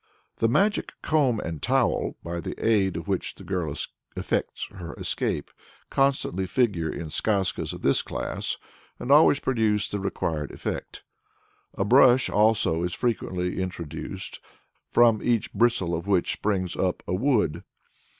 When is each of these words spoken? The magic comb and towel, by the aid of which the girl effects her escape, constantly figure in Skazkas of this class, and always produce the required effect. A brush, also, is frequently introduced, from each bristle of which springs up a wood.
The 0.37 0.47
magic 0.47 0.93
comb 1.03 1.39
and 1.39 1.61
towel, 1.61 2.17
by 2.23 2.39
the 2.39 2.55
aid 2.59 2.97
of 2.97 3.07
which 3.07 3.35
the 3.35 3.43
girl 3.43 3.75
effects 4.15 4.65
her 4.71 4.95
escape, 4.95 5.51
constantly 5.91 6.47
figure 6.47 6.89
in 6.89 7.11
Skazkas 7.11 7.71
of 7.71 7.83
this 7.83 8.01
class, 8.01 8.57
and 8.97 9.11
always 9.11 9.39
produce 9.39 9.87
the 9.89 9.99
required 9.99 10.49
effect. 10.49 11.03
A 11.75 11.85
brush, 11.85 12.31
also, 12.31 12.81
is 12.81 12.95
frequently 12.95 13.61
introduced, 13.61 14.39
from 14.89 15.21
each 15.21 15.53
bristle 15.53 15.93
of 15.93 16.07
which 16.07 16.31
springs 16.33 16.75
up 16.75 17.03
a 17.07 17.13
wood. 17.13 17.63